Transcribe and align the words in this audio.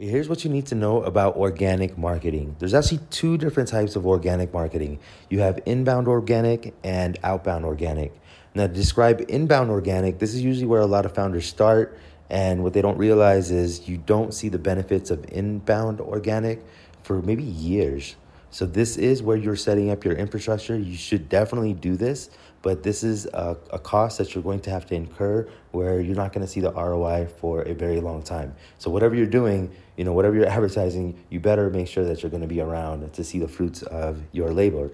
Here's 0.00 0.30
what 0.30 0.44
you 0.44 0.50
need 0.50 0.64
to 0.68 0.74
know 0.74 1.02
about 1.02 1.36
organic 1.36 1.98
marketing. 1.98 2.56
There's 2.58 2.72
actually 2.72 3.00
two 3.10 3.36
different 3.36 3.68
types 3.68 3.96
of 3.96 4.06
organic 4.06 4.50
marketing. 4.50 4.98
You 5.28 5.40
have 5.40 5.60
inbound 5.66 6.08
organic 6.08 6.72
and 6.82 7.18
outbound 7.22 7.66
organic. 7.66 8.18
Now, 8.54 8.66
to 8.66 8.72
describe 8.72 9.22
inbound 9.28 9.68
organic, 9.68 10.18
this 10.18 10.32
is 10.32 10.40
usually 10.40 10.64
where 10.64 10.80
a 10.80 10.86
lot 10.86 11.04
of 11.04 11.14
founders 11.14 11.44
start. 11.44 11.98
And 12.30 12.62
what 12.62 12.72
they 12.72 12.80
don't 12.80 12.96
realize 12.96 13.50
is 13.50 13.90
you 13.90 13.98
don't 13.98 14.32
see 14.32 14.48
the 14.48 14.58
benefits 14.58 15.10
of 15.10 15.22
inbound 15.30 16.00
organic 16.00 16.64
for 17.02 17.20
maybe 17.20 17.42
years. 17.42 18.16
So, 18.50 18.66
this 18.66 18.96
is 18.96 19.22
where 19.22 19.36
you're 19.36 19.56
setting 19.56 19.90
up 19.90 20.04
your 20.04 20.14
infrastructure. 20.14 20.76
You 20.76 20.96
should 20.96 21.28
definitely 21.28 21.74
do 21.74 21.96
this 21.96 22.30
but 22.62 22.82
this 22.82 23.02
is 23.02 23.26
a, 23.26 23.56
a 23.70 23.78
cost 23.78 24.18
that 24.18 24.34
you're 24.34 24.44
going 24.44 24.60
to 24.60 24.70
have 24.70 24.86
to 24.86 24.94
incur 24.94 25.48
where 25.70 26.00
you're 26.00 26.16
not 26.16 26.32
going 26.32 26.46
to 26.46 26.50
see 26.50 26.60
the 26.60 26.72
ROI 26.72 27.28
for 27.38 27.62
a 27.62 27.74
very 27.74 28.00
long 28.00 28.22
time. 28.22 28.54
So 28.78 28.90
whatever 28.90 29.14
you're 29.14 29.26
doing, 29.26 29.70
you 29.96 30.04
know, 30.04 30.12
whatever 30.12 30.36
you're 30.36 30.48
advertising, 30.48 31.22
you 31.30 31.40
better 31.40 31.70
make 31.70 31.88
sure 31.88 32.04
that 32.04 32.22
you're 32.22 32.30
going 32.30 32.42
to 32.42 32.48
be 32.48 32.60
around 32.60 33.12
to 33.12 33.24
see 33.24 33.38
the 33.38 33.48
fruits 33.48 33.82
of 33.82 34.22
your 34.32 34.50
labor. 34.50 34.90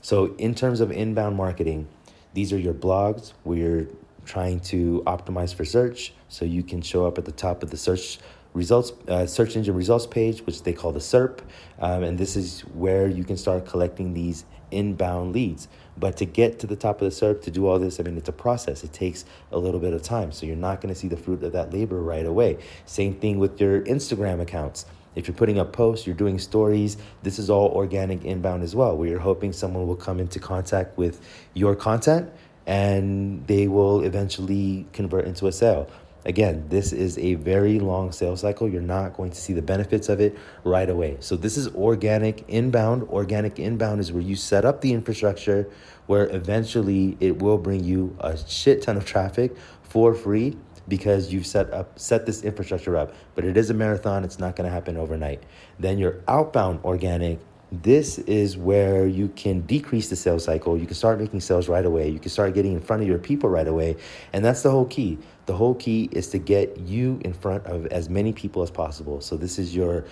So 0.00 0.36
in 0.36 0.54
terms 0.54 0.80
of 0.80 0.92
inbound 0.92 1.36
marketing, 1.36 1.88
these 2.34 2.52
are 2.52 2.58
your 2.58 2.74
blogs 2.74 3.32
where 3.42 3.58
you're 3.58 3.86
trying 4.24 4.60
to 4.60 5.02
optimize 5.06 5.54
for 5.54 5.64
search 5.64 6.12
so 6.28 6.44
you 6.44 6.62
can 6.62 6.82
show 6.82 7.06
up 7.06 7.18
at 7.18 7.24
the 7.24 7.32
top 7.32 7.62
of 7.62 7.70
the 7.70 7.76
search 7.76 8.18
results 8.58 8.92
uh, 9.08 9.24
search 9.26 9.56
engine 9.56 9.74
results 9.74 10.06
page 10.06 10.44
which 10.44 10.62
they 10.64 10.72
call 10.72 10.92
the 10.92 11.00
serp 11.00 11.40
um, 11.78 12.02
and 12.02 12.18
this 12.18 12.36
is 12.36 12.60
where 12.74 13.06
you 13.08 13.24
can 13.24 13.36
start 13.36 13.64
collecting 13.64 14.12
these 14.12 14.44
inbound 14.70 15.32
leads 15.32 15.68
but 15.98 16.16
to 16.18 16.24
get 16.24 16.60
to 16.60 16.66
the 16.66 16.76
top 16.76 17.02
of 17.02 17.10
the 17.10 17.26
SERP, 17.26 17.42
to 17.42 17.50
do 17.50 17.66
all 17.66 17.78
this, 17.78 17.98
I 17.98 18.04
mean, 18.04 18.16
it's 18.16 18.28
a 18.28 18.32
process. 18.32 18.84
It 18.84 18.92
takes 18.92 19.24
a 19.50 19.58
little 19.58 19.80
bit 19.80 19.92
of 19.92 20.02
time. 20.02 20.30
So 20.32 20.46
you're 20.46 20.56
not 20.56 20.80
going 20.80 20.94
to 20.94 20.98
see 20.98 21.08
the 21.08 21.16
fruit 21.16 21.42
of 21.42 21.52
that 21.52 21.72
labor 21.72 22.00
right 22.00 22.24
away. 22.24 22.58
Same 22.86 23.14
thing 23.14 23.38
with 23.38 23.60
your 23.60 23.80
Instagram 23.82 24.40
accounts. 24.40 24.86
If 25.14 25.26
you're 25.26 25.36
putting 25.36 25.58
up 25.58 25.72
posts, 25.72 26.06
you're 26.06 26.14
doing 26.14 26.38
stories, 26.38 26.96
this 27.24 27.40
is 27.40 27.50
all 27.50 27.70
organic 27.70 28.24
inbound 28.24 28.62
as 28.62 28.76
well, 28.76 28.96
where 28.96 29.08
you're 29.08 29.18
hoping 29.18 29.52
someone 29.52 29.86
will 29.88 29.96
come 29.96 30.20
into 30.20 30.38
contact 30.38 30.96
with 30.96 31.20
your 31.54 31.74
content 31.74 32.30
and 32.66 33.44
they 33.46 33.66
will 33.66 34.02
eventually 34.02 34.86
convert 34.92 35.24
into 35.24 35.48
a 35.48 35.52
sale. 35.52 35.90
Again, 36.24 36.66
this 36.68 36.92
is 36.92 37.16
a 37.18 37.34
very 37.34 37.78
long 37.78 38.12
sales 38.12 38.40
cycle. 38.40 38.68
You're 38.68 38.82
not 38.82 39.16
going 39.16 39.30
to 39.30 39.40
see 39.40 39.52
the 39.52 39.62
benefits 39.62 40.08
of 40.08 40.20
it 40.20 40.36
right 40.64 40.88
away. 40.88 41.16
So, 41.20 41.36
this 41.36 41.56
is 41.56 41.68
organic 41.68 42.44
inbound. 42.48 43.04
Organic 43.04 43.58
inbound 43.58 44.00
is 44.00 44.12
where 44.12 44.22
you 44.22 44.36
set 44.36 44.64
up 44.64 44.80
the 44.80 44.92
infrastructure 44.92 45.70
where 46.06 46.28
eventually 46.34 47.16
it 47.20 47.40
will 47.40 47.58
bring 47.58 47.84
you 47.84 48.16
a 48.20 48.36
shit 48.36 48.82
ton 48.82 48.96
of 48.96 49.04
traffic 49.04 49.54
for 49.82 50.14
free 50.14 50.56
because 50.88 51.32
you've 51.32 51.46
set 51.46 51.70
up 51.72 51.98
set 51.98 52.24
this 52.26 52.42
infrastructure 52.42 52.96
up 52.96 53.14
but 53.34 53.44
it 53.44 53.56
is 53.56 53.68
a 53.68 53.74
marathon 53.74 54.24
it's 54.24 54.38
not 54.38 54.56
going 54.56 54.66
to 54.66 54.72
happen 54.72 54.96
overnight 54.96 55.42
then 55.78 55.98
your 55.98 56.20
outbound 56.26 56.80
organic 56.82 57.38
this 57.70 58.18
is 58.20 58.56
where 58.56 59.06
you 59.06 59.28
can 59.28 59.60
decrease 59.62 60.08
the 60.08 60.16
sales 60.16 60.44
cycle. 60.44 60.78
You 60.78 60.86
can 60.86 60.94
start 60.94 61.20
making 61.20 61.40
sales 61.40 61.68
right 61.68 61.84
away. 61.84 62.08
You 62.08 62.18
can 62.18 62.30
start 62.30 62.54
getting 62.54 62.72
in 62.72 62.80
front 62.80 63.02
of 63.02 63.08
your 63.08 63.18
people 63.18 63.50
right 63.50 63.68
away. 63.68 63.96
And 64.32 64.44
that's 64.44 64.62
the 64.62 64.70
whole 64.70 64.86
key. 64.86 65.18
The 65.46 65.54
whole 65.54 65.74
key 65.74 66.08
is 66.12 66.28
to 66.30 66.38
get 66.38 66.78
you 66.78 67.20
in 67.24 67.34
front 67.34 67.66
of 67.66 67.86
as 67.86 68.08
many 68.08 68.32
people 68.32 68.62
as 68.62 68.70
possible. 68.70 69.20
So, 69.20 69.36
this 69.36 69.58
is 69.58 69.74
your 69.76 70.06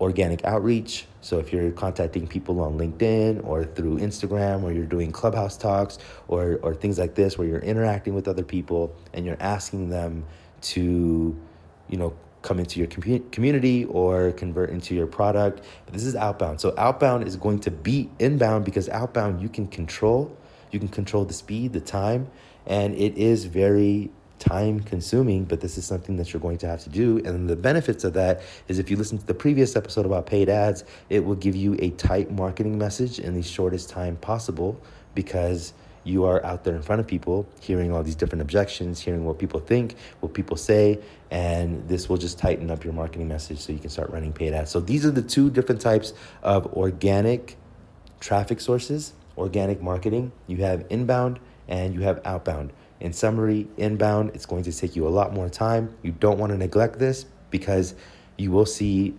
organic 0.00 0.44
outreach. 0.44 1.06
So, 1.22 1.38
if 1.38 1.50
you're 1.50 1.70
contacting 1.70 2.26
people 2.26 2.60
on 2.60 2.78
LinkedIn 2.78 3.46
or 3.46 3.64
through 3.64 3.98
Instagram, 3.98 4.62
or 4.62 4.72
you're 4.72 4.86
doing 4.86 5.10
clubhouse 5.10 5.56
talks 5.56 5.98
or, 6.28 6.60
or 6.62 6.74
things 6.74 6.98
like 6.98 7.14
this, 7.14 7.38
where 7.38 7.48
you're 7.48 7.58
interacting 7.60 8.14
with 8.14 8.28
other 8.28 8.44
people 8.44 8.94
and 9.14 9.24
you're 9.24 9.40
asking 9.40 9.88
them 9.88 10.24
to, 10.60 11.34
you 11.88 11.96
know, 11.96 12.14
come 12.42 12.58
into 12.58 12.78
your 12.78 12.88
com- 12.88 13.30
community 13.30 13.84
or 13.86 14.32
convert 14.32 14.70
into 14.70 14.94
your 14.94 15.06
product. 15.06 15.64
This 15.90 16.04
is 16.04 16.14
outbound. 16.14 16.60
So 16.60 16.74
outbound 16.78 17.26
is 17.26 17.36
going 17.36 17.60
to 17.60 17.70
beat 17.70 18.10
inbound 18.18 18.64
because 18.64 18.88
outbound 18.88 19.40
you 19.40 19.48
can 19.48 19.66
control. 19.66 20.36
You 20.70 20.78
can 20.78 20.88
control 20.88 21.24
the 21.24 21.32
speed, 21.32 21.72
the 21.72 21.80
time, 21.80 22.28
and 22.66 22.94
it 22.94 23.16
is 23.16 23.46
very 23.46 24.10
time 24.38 24.80
consuming, 24.80 25.44
but 25.44 25.60
this 25.60 25.78
is 25.78 25.84
something 25.84 26.16
that 26.16 26.32
you're 26.32 26.40
going 26.40 26.58
to 26.58 26.66
have 26.66 26.82
to 26.82 26.90
do. 26.90 27.18
And 27.24 27.48
the 27.48 27.56
benefits 27.56 28.04
of 28.04 28.12
that 28.14 28.42
is 28.68 28.78
if 28.78 28.90
you 28.90 28.96
listen 28.96 29.18
to 29.18 29.26
the 29.26 29.34
previous 29.34 29.76
episode 29.76 30.06
about 30.06 30.26
paid 30.26 30.48
ads, 30.48 30.84
it 31.08 31.24
will 31.24 31.34
give 31.34 31.56
you 31.56 31.76
a 31.80 31.90
tight 31.90 32.30
marketing 32.30 32.78
message 32.78 33.18
in 33.18 33.34
the 33.34 33.42
shortest 33.42 33.90
time 33.90 34.16
possible 34.16 34.80
because 35.14 35.72
you 36.08 36.24
are 36.24 36.44
out 36.44 36.64
there 36.64 36.74
in 36.74 36.82
front 36.82 37.00
of 37.00 37.06
people 37.06 37.46
hearing 37.60 37.92
all 37.92 38.02
these 38.02 38.14
different 38.14 38.40
objections, 38.42 39.00
hearing 39.00 39.24
what 39.24 39.38
people 39.38 39.60
think, 39.60 39.94
what 40.20 40.32
people 40.32 40.56
say, 40.56 40.98
and 41.30 41.86
this 41.86 42.08
will 42.08 42.16
just 42.16 42.38
tighten 42.38 42.70
up 42.70 42.82
your 42.82 42.94
marketing 42.94 43.28
message 43.28 43.58
so 43.58 43.72
you 43.72 43.78
can 43.78 43.90
start 43.90 44.10
running 44.10 44.32
paid 44.32 44.54
ads. 44.54 44.70
So 44.70 44.80
these 44.80 45.04
are 45.04 45.10
the 45.10 45.22
two 45.22 45.50
different 45.50 45.80
types 45.80 46.14
of 46.42 46.66
organic 46.72 47.56
traffic 48.20 48.60
sources, 48.60 49.12
organic 49.36 49.82
marketing. 49.82 50.32
You 50.46 50.58
have 50.58 50.86
inbound 50.88 51.38
and 51.68 51.94
you 51.94 52.00
have 52.00 52.20
outbound. 52.24 52.72
In 53.00 53.12
summary, 53.12 53.68
inbound, 53.76 54.30
it's 54.34 54.46
going 54.46 54.64
to 54.64 54.72
take 54.72 54.96
you 54.96 55.06
a 55.06 55.10
lot 55.10 55.32
more 55.32 55.48
time. 55.48 55.94
You 56.02 56.12
don't 56.12 56.38
want 56.38 56.50
to 56.50 56.58
neglect 56.58 56.98
this 56.98 57.26
because 57.50 57.94
you 58.36 58.50
will 58.50 58.66
see 58.66 59.14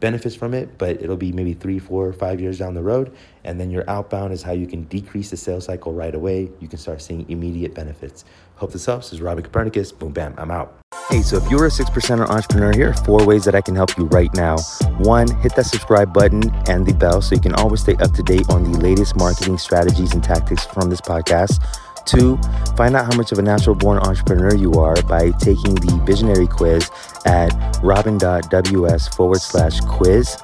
benefits 0.00 0.34
from 0.34 0.54
it, 0.54 0.78
but 0.78 1.00
it'll 1.02 1.16
be 1.16 1.30
maybe 1.32 1.54
three, 1.54 1.78
four, 1.78 2.12
five 2.12 2.40
years 2.40 2.58
down 2.58 2.74
the 2.74 2.82
road. 2.82 3.14
And 3.44 3.60
then 3.60 3.70
your 3.70 3.88
outbound 3.88 4.32
is 4.32 4.42
how 4.42 4.52
you 4.52 4.66
can 4.66 4.84
decrease 4.84 5.30
the 5.30 5.36
sales 5.36 5.66
cycle 5.66 5.92
right 5.92 6.14
away. 6.14 6.50
You 6.58 6.68
can 6.68 6.78
start 6.78 7.02
seeing 7.02 7.28
immediate 7.30 7.74
benefits. 7.74 8.24
Hope 8.56 8.72
this 8.72 8.86
helps. 8.86 9.06
This 9.06 9.14
is 9.14 9.20
Robin 9.22 9.44
Copernicus. 9.44 9.92
Boom, 9.92 10.12
bam, 10.12 10.34
I'm 10.36 10.50
out. 10.50 10.80
Hey, 11.08 11.22
so 11.22 11.36
if 11.36 11.50
you're 11.50 11.66
a 11.66 11.70
six 11.70 11.90
percenter 11.90 12.28
entrepreneur, 12.28 12.72
here 12.72 12.94
four 12.94 13.24
ways 13.26 13.44
that 13.44 13.54
I 13.54 13.60
can 13.60 13.74
help 13.74 13.96
you 13.98 14.04
right 14.06 14.32
now. 14.34 14.58
One, 14.98 15.26
hit 15.40 15.54
that 15.56 15.66
subscribe 15.66 16.12
button 16.12 16.42
and 16.68 16.86
the 16.86 16.92
bell 16.92 17.20
so 17.20 17.34
you 17.34 17.40
can 17.40 17.54
always 17.54 17.80
stay 17.80 17.94
up 17.94 18.12
to 18.12 18.22
date 18.22 18.48
on 18.50 18.70
the 18.70 18.78
latest 18.78 19.16
marketing 19.16 19.58
strategies 19.58 20.14
and 20.14 20.22
tactics 20.22 20.64
from 20.66 20.88
this 20.88 21.00
podcast. 21.00 21.58
Two, 22.10 22.36
find 22.76 22.96
out 22.96 23.04
how 23.04 23.16
much 23.16 23.30
of 23.30 23.38
a 23.38 23.42
natural 23.42 23.76
born 23.76 23.98
entrepreneur 23.98 24.52
you 24.52 24.72
are 24.74 25.00
by 25.02 25.30
taking 25.38 25.76
the 25.76 26.02
visionary 26.04 26.48
quiz 26.48 26.90
at 27.24 27.54
robin.ws 27.84 29.06
forward 29.06 29.40
slash 29.40 29.78
quiz. 29.82 30.36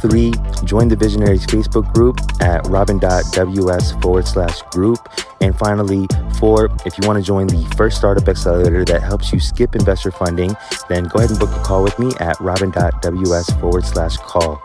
Three, 0.00 0.34
join 0.64 0.88
the 0.88 0.96
Visionaries 0.96 1.46
Facebook 1.46 1.90
group 1.94 2.18
at 2.42 2.66
robin.ws 2.66 3.92
forward 4.02 4.26
slash 4.26 4.60
group. 4.70 4.98
And 5.40 5.56
finally, 5.58 6.08
four, 6.38 6.68
if 6.84 6.98
you 6.98 7.06
want 7.06 7.18
to 7.18 7.22
join 7.22 7.46
the 7.46 7.64
first 7.74 7.96
startup 7.96 8.28
accelerator 8.28 8.84
that 8.84 9.02
helps 9.02 9.32
you 9.32 9.40
skip 9.40 9.74
investor 9.74 10.10
funding, 10.10 10.54
then 10.90 11.04
go 11.04 11.20
ahead 11.20 11.30
and 11.30 11.38
book 11.38 11.52
a 11.52 11.62
call 11.62 11.82
with 11.82 11.98
me 11.98 12.12
at 12.20 12.38
robin.ws 12.38 13.50
forward 13.60 13.86
slash 13.86 14.18
call. 14.18 14.60